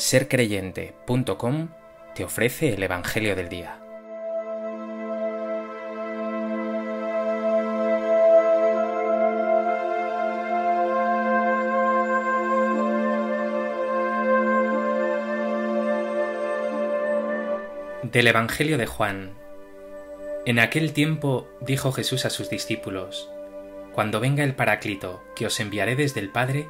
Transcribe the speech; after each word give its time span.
sercreyente.com 0.00 1.68
te 2.14 2.24
ofrece 2.24 2.72
el 2.72 2.82
Evangelio 2.82 3.36
del 3.36 3.50
Día. 3.50 3.78
Del 18.02 18.26
Evangelio 18.26 18.78
de 18.78 18.86
Juan. 18.86 19.34
En 20.46 20.58
aquel 20.58 20.94
tiempo 20.94 21.46
dijo 21.60 21.92
Jesús 21.92 22.24
a 22.24 22.30
sus 22.30 22.48
discípulos, 22.48 23.30
Cuando 23.92 24.18
venga 24.18 24.44
el 24.44 24.54
Paráclito, 24.54 25.22
que 25.36 25.44
os 25.44 25.60
enviaré 25.60 25.94
desde 25.94 26.20
el 26.20 26.30
Padre, 26.30 26.66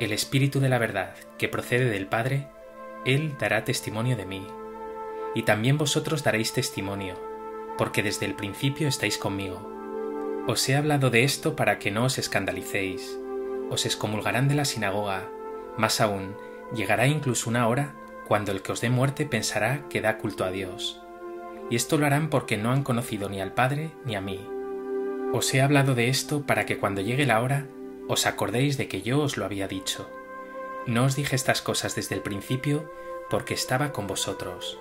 el 0.00 0.12
Espíritu 0.12 0.60
de 0.60 0.68
la 0.68 0.78
verdad, 0.78 1.14
que 1.38 1.48
procede 1.48 1.88
del 1.88 2.06
Padre, 2.06 2.46
Él 3.04 3.36
dará 3.38 3.64
testimonio 3.64 4.16
de 4.16 4.26
mí. 4.26 4.46
Y 5.34 5.42
también 5.42 5.78
vosotros 5.78 6.22
daréis 6.22 6.52
testimonio, 6.52 7.16
porque 7.76 8.02
desde 8.02 8.26
el 8.26 8.34
principio 8.34 8.88
estáis 8.88 9.18
conmigo. 9.18 9.70
Os 10.46 10.68
he 10.68 10.76
hablado 10.76 11.10
de 11.10 11.24
esto 11.24 11.56
para 11.56 11.78
que 11.78 11.90
no 11.90 12.04
os 12.04 12.18
escandalicéis. 12.18 13.18
Os 13.70 13.86
excomulgarán 13.86 14.48
de 14.48 14.54
la 14.54 14.64
sinagoga. 14.64 15.28
Más 15.76 16.00
aún, 16.00 16.36
llegará 16.74 17.06
incluso 17.06 17.50
una 17.50 17.68
hora 17.68 17.94
cuando 18.26 18.52
el 18.52 18.62
que 18.62 18.72
os 18.72 18.80
dé 18.80 18.90
muerte 18.90 19.26
pensará 19.26 19.88
que 19.88 20.00
da 20.00 20.18
culto 20.18 20.44
a 20.44 20.50
Dios. 20.50 21.00
Y 21.70 21.76
esto 21.76 21.98
lo 21.98 22.06
harán 22.06 22.30
porque 22.30 22.56
no 22.56 22.72
han 22.72 22.82
conocido 22.82 23.28
ni 23.28 23.40
al 23.40 23.52
Padre 23.52 23.92
ni 24.04 24.16
a 24.16 24.20
mí. 24.20 24.46
Os 25.32 25.52
he 25.52 25.60
hablado 25.60 25.94
de 25.94 26.08
esto 26.08 26.42
para 26.42 26.66
que 26.66 26.78
cuando 26.78 27.00
llegue 27.00 27.26
la 27.26 27.40
hora 27.40 27.66
os 28.06 28.26
acordéis 28.26 28.76
de 28.76 28.86
que 28.86 29.02
yo 29.02 29.20
os 29.20 29.36
lo 29.36 29.44
había 29.44 29.66
dicho. 29.66 30.08
No 30.86 31.04
os 31.04 31.16
dije 31.16 31.34
estas 31.34 31.62
cosas 31.62 31.94
desde 31.94 32.14
el 32.14 32.20
principio 32.20 32.92
porque 33.30 33.54
estaba 33.54 33.90
con 33.90 34.06
vosotros. 34.06 34.78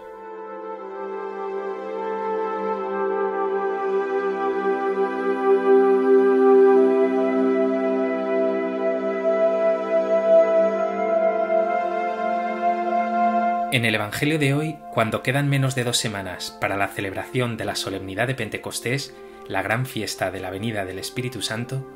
En 13.72 13.86
el 13.86 13.96
Evangelio 13.96 14.38
de 14.38 14.54
hoy, 14.54 14.76
cuando 14.92 15.24
quedan 15.24 15.50
menos 15.50 15.74
de 15.74 15.86
dos 15.86 15.98
semanas 15.98 16.52
para 16.60 16.76
la 16.76 16.90
celebración 16.90 17.56
de 17.56 17.66
la 17.66 17.76
solemnidad 17.76 18.28
de 18.28 18.36
Pentecostés, 18.36 19.16
la 19.48 19.62
gran 19.62 19.86
fiesta 19.86 20.32
de 20.32 20.42
la 20.42 20.52
venida 20.52 20.84
del 20.84 21.00
Espíritu 21.00 21.42
Santo, 21.42 21.88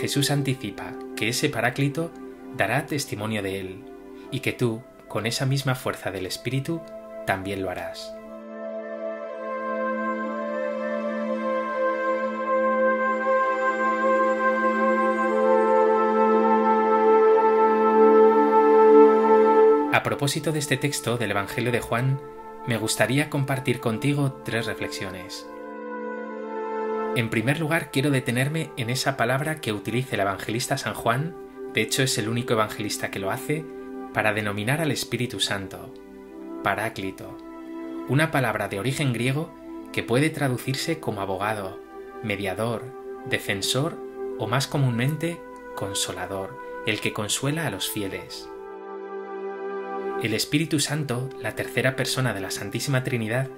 Jesús 0.00 0.30
anticipa 0.30 0.94
que 1.16 1.28
ese 1.28 1.50
Paráclito 1.50 2.10
dará 2.56 2.86
testimonio 2.86 3.42
de 3.42 3.60
él 3.60 3.84
y 4.30 4.40
que 4.40 4.52
tú, 4.52 4.82
con 5.08 5.26
esa 5.26 5.46
misma 5.46 5.74
fuerza 5.74 6.10
del 6.10 6.26
Espíritu, 6.26 6.80
también 7.26 7.62
lo 7.62 7.70
harás. 7.70 8.14
A 19.92 20.02
propósito 20.02 20.52
de 20.52 20.58
este 20.58 20.76
texto 20.76 21.18
del 21.18 21.30
Evangelio 21.30 21.70
de 21.70 21.80
Juan, 21.80 22.20
me 22.66 22.76
gustaría 22.76 23.28
compartir 23.28 23.78
contigo 23.80 24.32
tres 24.44 24.66
reflexiones. 24.66 25.46
En 27.14 27.28
primer 27.28 27.60
lugar, 27.60 27.90
quiero 27.90 28.10
detenerme 28.10 28.70
en 28.78 28.88
esa 28.88 29.18
palabra 29.18 29.60
que 29.60 29.72
utiliza 29.72 30.14
el 30.14 30.22
evangelista 30.22 30.78
San 30.78 30.94
Juan, 30.94 31.36
de 31.74 31.82
hecho 31.82 32.02
es 32.02 32.18
el 32.18 32.28
único 32.28 32.52
evangelista 32.52 33.10
que 33.10 33.18
lo 33.18 33.30
hace, 33.30 33.64
para 34.12 34.32
denominar 34.32 34.80
al 34.80 34.90
Espíritu 34.90 35.40
Santo, 35.40 35.92
Paráclito, 36.62 37.38
una 38.08 38.30
palabra 38.30 38.68
de 38.68 38.78
origen 38.78 39.12
griego 39.12 39.52
que 39.92 40.02
puede 40.02 40.30
traducirse 40.30 41.00
como 41.00 41.20
abogado, 41.20 41.80
mediador, 42.22 42.84
defensor 43.28 43.96
o 44.38 44.46
más 44.46 44.66
comúnmente 44.66 45.40
consolador, 45.76 46.58
el 46.86 47.00
que 47.00 47.12
consuela 47.12 47.66
a 47.66 47.70
los 47.70 47.90
fieles. 47.90 48.48
El 50.22 50.34
Espíritu 50.34 50.78
Santo, 50.78 51.28
la 51.40 51.54
tercera 51.54 51.96
persona 51.96 52.32
de 52.32 52.40
la 52.40 52.50
Santísima 52.50 53.02
Trinidad, 53.02 53.48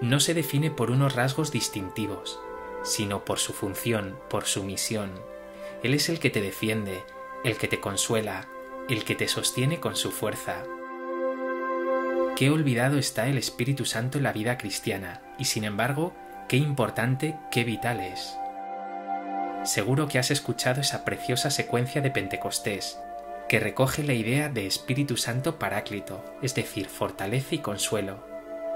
no 0.00 0.20
se 0.20 0.34
define 0.34 0.70
por 0.70 0.90
unos 0.90 1.14
rasgos 1.14 1.50
distintivos, 1.50 2.40
sino 2.82 3.24
por 3.24 3.38
su 3.38 3.52
función, 3.52 4.16
por 4.28 4.44
su 4.44 4.62
misión. 4.64 5.10
Él 5.82 5.94
es 5.94 6.08
el 6.08 6.20
que 6.20 6.30
te 6.30 6.40
defiende, 6.40 7.02
el 7.44 7.58
que 7.58 7.68
te 7.68 7.78
consuela, 7.78 8.48
el 8.88 9.04
que 9.04 9.14
te 9.14 9.28
sostiene 9.28 9.78
con 9.78 9.96
su 9.96 10.10
fuerza. 10.10 10.64
Qué 12.36 12.50
olvidado 12.50 12.98
está 12.98 13.28
el 13.28 13.38
Espíritu 13.38 13.84
Santo 13.84 14.18
en 14.18 14.24
la 14.24 14.32
vida 14.32 14.58
cristiana, 14.58 15.22
y 15.38 15.44
sin 15.44 15.64
embargo, 15.64 16.14
qué 16.48 16.56
importante, 16.56 17.36
qué 17.50 17.64
vital 17.64 18.00
es. 18.00 18.36
Seguro 19.62 20.08
que 20.08 20.18
has 20.18 20.30
escuchado 20.30 20.80
esa 20.80 21.04
preciosa 21.04 21.50
secuencia 21.50 22.00
de 22.00 22.10
Pentecostés, 22.10 22.98
que 23.48 23.60
recoge 23.60 24.02
la 24.02 24.14
idea 24.14 24.48
de 24.48 24.66
Espíritu 24.66 25.16
Santo 25.16 25.58
Paráclito, 25.58 26.24
es 26.42 26.54
decir, 26.54 26.86
fortaleza 26.86 27.54
y 27.54 27.58
consuelo. 27.58 28.26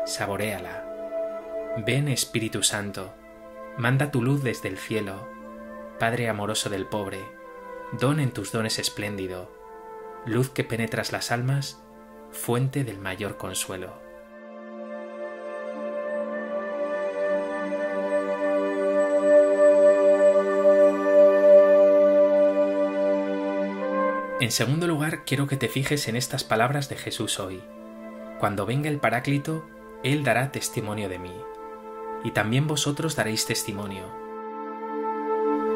Saboréala. 0.04 0.84
Ven 1.84 2.08
Espíritu 2.08 2.62
Santo, 2.62 3.14
Manda 3.78 4.10
tu 4.10 4.22
luz 4.22 4.42
desde 4.42 4.68
el 4.68 4.76
cielo, 4.76 5.28
Padre 6.00 6.28
amoroso 6.28 6.68
del 6.68 6.86
pobre, 6.86 7.20
don 7.92 8.20
en 8.20 8.32
tus 8.32 8.52
dones 8.52 8.78
espléndido, 8.78 9.50
luz 10.26 10.50
que 10.50 10.62
penetras 10.62 11.10
las 11.10 11.32
almas, 11.32 11.82
fuente 12.30 12.84
del 12.84 12.98
mayor 12.98 13.38
consuelo. 13.38 13.94
En 24.40 24.52
segundo 24.52 24.86
lugar, 24.86 25.24
quiero 25.24 25.46
que 25.46 25.56
te 25.56 25.68
fijes 25.68 26.08
en 26.08 26.16
estas 26.16 26.44
palabras 26.44 26.88
de 26.88 26.96
Jesús 26.96 27.40
hoy. 27.40 27.62
Cuando 28.38 28.66
venga 28.66 28.88
el 28.88 29.00
Paráclito, 29.00 29.66
Él 30.04 30.24
dará 30.24 30.52
testimonio 30.52 31.08
de 31.08 31.18
mí 31.18 31.34
y 32.22 32.32
también 32.32 32.66
vosotros 32.66 33.16
daréis 33.16 33.46
testimonio. 33.46 34.04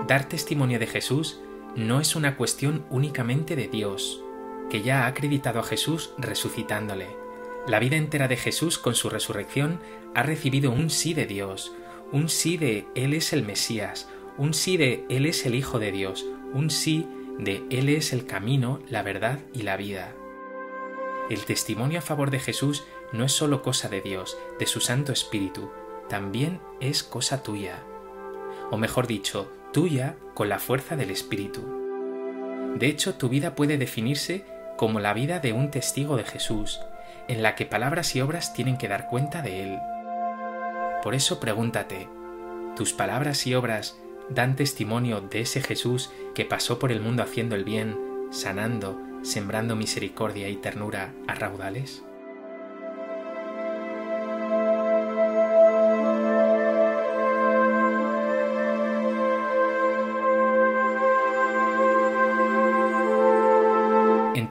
Dar 0.06 0.28
testimonio 0.28 0.78
de 0.78 0.86
Jesús 0.86 1.40
no 1.76 2.00
es 2.00 2.16
una 2.16 2.36
cuestión 2.36 2.84
únicamente 2.90 3.56
de 3.56 3.68
Dios, 3.68 4.22
que 4.70 4.82
ya 4.82 5.04
ha 5.04 5.06
acreditado 5.06 5.60
a 5.60 5.64
Jesús 5.64 6.10
resucitándole. 6.18 7.08
La 7.66 7.78
vida 7.78 7.96
entera 7.96 8.28
de 8.28 8.36
Jesús 8.36 8.78
con 8.78 8.94
su 8.94 9.08
resurrección 9.08 9.80
ha 10.14 10.22
recibido 10.22 10.70
un 10.70 10.90
sí 10.90 11.14
de 11.14 11.26
Dios, 11.26 11.72
un 12.10 12.28
sí 12.28 12.56
de 12.56 12.86
Él 12.94 13.14
es 13.14 13.32
el 13.32 13.42
Mesías, 13.44 14.08
un 14.36 14.54
sí 14.54 14.76
de 14.76 15.04
Él 15.08 15.26
es 15.26 15.46
el 15.46 15.54
Hijo 15.54 15.78
de 15.78 15.92
Dios, 15.92 16.26
un 16.52 16.70
sí 16.70 17.06
de 17.38 17.64
Él 17.70 17.88
es 17.88 18.12
el 18.12 18.26
camino, 18.26 18.80
la 18.88 19.02
verdad 19.02 19.40
y 19.52 19.62
la 19.62 19.76
vida. 19.76 20.14
El 21.30 21.44
testimonio 21.44 22.00
a 22.00 22.02
favor 22.02 22.30
de 22.30 22.40
Jesús 22.40 22.84
no 23.12 23.24
es 23.24 23.32
solo 23.32 23.62
cosa 23.62 23.88
de 23.88 24.00
Dios, 24.00 24.36
de 24.58 24.66
su 24.66 24.80
Santo 24.80 25.12
Espíritu, 25.12 25.70
también 26.08 26.60
es 26.80 27.02
cosa 27.02 27.42
tuya, 27.42 27.82
o 28.70 28.76
mejor 28.76 29.06
dicho, 29.06 29.50
tuya 29.72 30.16
con 30.34 30.48
la 30.48 30.58
fuerza 30.58 30.96
del 30.96 31.10
Espíritu. 31.10 31.62
De 32.76 32.86
hecho, 32.86 33.14
tu 33.14 33.28
vida 33.28 33.54
puede 33.54 33.78
definirse 33.78 34.44
como 34.76 35.00
la 35.00 35.14
vida 35.14 35.40
de 35.40 35.52
un 35.52 35.70
testigo 35.70 36.16
de 36.16 36.24
Jesús, 36.24 36.80
en 37.28 37.42
la 37.42 37.54
que 37.54 37.66
palabras 37.66 38.14
y 38.14 38.20
obras 38.20 38.52
tienen 38.54 38.76
que 38.76 38.88
dar 38.88 39.08
cuenta 39.08 39.42
de 39.42 39.62
Él. 39.62 39.78
Por 41.02 41.14
eso 41.14 41.40
pregúntate, 41.40 42.08
¿tus 42.76 42.92
palabras 42.92 43.46
y 43.46 43.54
obras 43.54 43.96
dan 44.28 44.56
testimonio 44.56 45.20
de 45.20 45.40
ese 45.40 45.62
Jesús 45.62 46.10
que 46.34 46.44
pasó 46.44 46.78
por 46.78 46.92
el 46.92 47.00
mundo 47.00 47.22
haciendo 47.22 47.54
el 47.56 47.64
bien, 47.64 47.96
sanando, 48.30 49.00
sembrando 49.22 49.76
misericordia 49.76 50.48
y 50.48 50.56
ternura 50.56 51.12
a 51.26 51.34
raudales? 51.34 52.02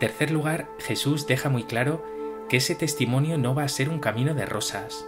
Tercer 0.01 0.31
lugar, 0.31 0.67
Jesús 0.79 1.27
deja 1.27 1.47
muy 1.49 1.63
claro 1.63 2.03
que 2.49 2.57
ese 2.57 2.73
testimonio 2.73 3.37
no 3.37 3.53
va 3.53 3.65
a 3.65 3.69
ser 3.69 3.87
un 3.87 3.99
camino 3.99 4.33
de 4.33 4.47
rosas. 4.47 5.05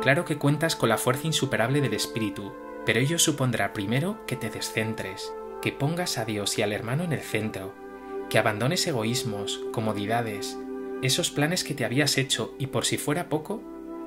Claro 0.00 0.24
que 0.24 0.38
cuentas 0.38 0.76
con 0.76 0.88
la 0.88 0.96
fuerza 0.96 1.26
insuperable 1.26 1.82
del 1.82 1.92
Espíritu, 1.92 2.54
pero 2.86 3.00
ello 3.00 3.18
supondrá 3.18 3.74
primero 3.74 4.24
que 4.26 4.34
te 4.34 4.48
descentres, 4.48 5.30
que 5.60 5.72
pongas 5.72 6.16
a 6.16 6.24
Dios 6.24 6.56
y 6.56 6.62
al 6.62 6.72
hermano 6.72 7.04
en 7.04 7.12
el 7.12 7.20
centro, 7.20 7.74
que 8.30 8.38
abandones 8.38 8.86
egoísmos, 8.86 9.60
comodidades, 9.74 10.56
esos 11.02 11.30
planes 11.30 11.62
que 11.62 11.74
te 11.74 11.84
habías 11.84 12.16
hecho 12.16 12.54
y 12.58 12.68
por 12.68 12.86
si 12.86 12.96
fuera 12.96 13.28
poco, 13.28 13.62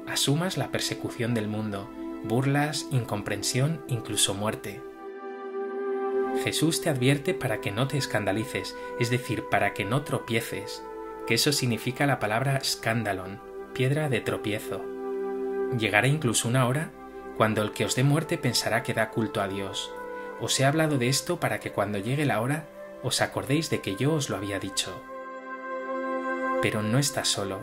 asumas 0.07 0.57
la 0.57 0.71
persecución 0.71 1.35
del 1.35 1.47
mundo, 1.47 1.91
burlas, 2.23 2.87
incomprensión, 2.89 3.85
incluso 3.87 4.33
muerte. 4.33 4.81
Jesús 6.43 6.81
te 6.81 6.89
advierte 6.89 7.33
para 7.33 7.61
que 7.61 7.71
no 7.71 7.87
te 7.87 7.97
escandalices, 7.97 8.75
es 8.99 9.09
decir, 9.09 9.45
para 9.49 9.73
que 9.73 9.85
no 9.85 10.03
tropieces, 10.03 10.83
que 11.27 11.35
eso 11.35 11.51
significa 11.51 12.05
la 12.05 12.19
palabra 12.19 12.59
scandalon, 12.63 13.41
piedra 13.73 14.09
de 14.09 14.21
tropiezo. 14.21 14.83
Llegará 15.77 16.07
incluso 16.07 16.47
una 16.47 16.67
hora 16.67 16.91
cuando 17.37 17.61
el 17.61 17.71
que 17.71 17.85
os 17.85 17.95
dé 17.95 18.03
muerte 18.03 18.37
pensará 18.37 18.83
que 18.83 18.93
da 18.93 19.09
culto 19.09 19.41
a 19.41 19.47
Dios. 19.47 19.91
Os 20.39 20.59
he 20.59 20.65
hablado 20.65 20.97
de 20.97 21.09
esto 21.09 21.39
para 21.39 21.59
que 21.59 21.71
cuando 21.71 21.97
llegue 21.97 22.25
la 22.25 22.41
hora 22.41 22.67
os 23.03 23.21
acordéis 23.21 23.69
de 23.69 23.81
que 23.81 23.95
yo 23.95 24.13
os 24.13 24.29
lo 24.29 24.37
había 24.37 24.59
dicho. 24.59 25.01
Pero 26.61 26.81
no 26.81 26.97
estás 26.97 27.27
solo, 27.27 27.59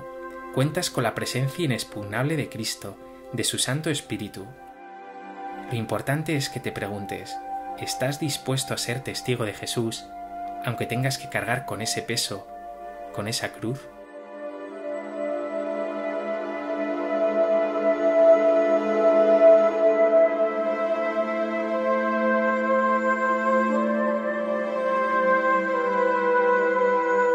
cuentas 0.54 0.90
con 0.90 1.04
la 1.04 1.14
presencia 1.14 1.64
inexpugnable 1.64 2.36
de 2.36 2.48
Cristo, 2.48 2.96
de 3.32 3.44
su 3.44 3.58
Santo 3.58 3.90
Espíritu. 3.90 4.46
Lo 5.70 5.76
importante 5.76 6.36
es 6.36 6.50
que 6.50 6.60
te 6.60 6.72
preguntes, 6.72 7.34
¿estás 7.78 8.20
dispuesto 8.20 8.74
a 8.74 8.78
ser 8.78 9.00
testigo 9.00 9.44
de 9.44 9.54
Jesús, 9.54 10.06
aunque 10.64 10.86
tengas 10.86 11.18
que 11.18 11.28
cargar 11.28 11.66
con 11.66 11.82
ese 11.82 12.02
peso, 12.02 12.46
con 13.14 13.28
esa 13.28 13.52
cruz? 13.52 13.80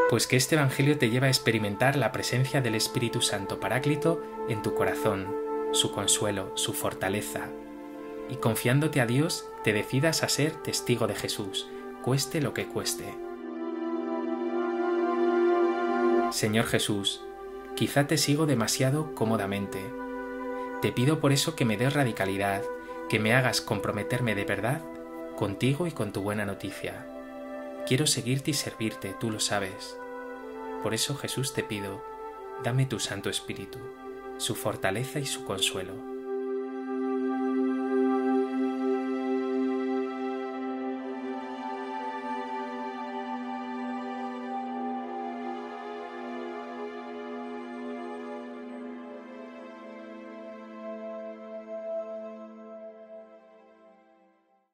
pues 0.10 0.26
que 0.26 0.36
este 0.36 0.56
Evangelio 0.56 0.98
te 0.98 1.12
lleva 1.12 1.28
a 1.28 1.30
experimentar 1.30 1.96
la 1.96 2.12
presencia 2.12 2.60
del 2.60 2.74
Espíritu 2.74 3.22
Santo 3.22 3.60
Paráclito 3.60 4.24
en 4.50 4.64
tu 4.64 4.74
corazón, 4.74 5.28
su 5.74 5.92
consuelo, 5.92 6.54
su 6.56 6.74
fortaleza, 6.74 7.50
y 8.30 8.38
confiándote 8.38 9.02
a 9.02 9.06
Dios 9.06 9.50
te 9.64 9.74
decidas 9.74 10.24
a 10.24 10.30
ser 10.30 10.52
testigo 10.52 11.08
de 11.08 11.16
Jesús, 11.16 11.68
cueste 12.04 12.42
lo 12.42 12.54
que 12.54 12.68
cueste. 12.68 13.06
Señor 16.32 16.66
Jesús, 16.66 17.24
quizá 17.76 18.08
te 18.08 18.18
sigo 18.18 18.46
demasiado 18.46 19.14
cómodamente. 19.16 19.80
Te 20.82 20.92
pido 20.92 21.20
por 21.20 21.32
eso 21.32 21.56
que 21.56 21.66
me 21.66 21.78
des 21.78 21.94
radicalidad, 21.94 22.64
que 23.10 23.20
me 23.20 23.34
hagas 23.34 23.62
comprometerme 23.62 24.36
de 24.36 24.46
verdad 24.46 24.82
contigo 25.36 25.86
y 25.86 25.92
con 25.92 26.12
tu 26.12 26.22
buena 26.22 26.46
noticia. 26.46 27.06
Quiero 27.86 28.08
seguirte 28.08 28.52
y 28.52 28.54
servirte, 28.56 29.16
tú 29.20 29.32
lo 29.32 29.40
sabes. 29.40 29.98
Por 30.84 30.94
eso 30.94 31.16
Jesús 31.16 31.54
te 31.54 31.64
pido, 31.64 32.04
dame 32.64 32.86
tu 32.86 33.00
Santo 33.00 33.30
Espíritu, 33.30 33.80
su 34.38 34.56
fortaleza 34.56 35.20
y 35.20 35.26
su 35.26 35.46
consuelo 35.46 36.07